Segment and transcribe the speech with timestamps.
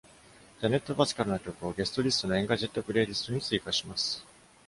[0.59, 4.25] Janet Paschal の曲をゲストリストのエンガジェットプレイリストに追加します。